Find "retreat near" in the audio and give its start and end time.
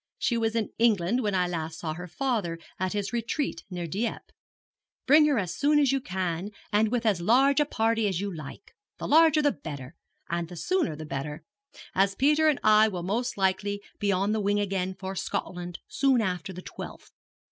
3.13-3.85